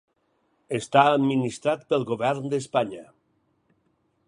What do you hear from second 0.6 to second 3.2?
Està administrat pel govern d'Espanya.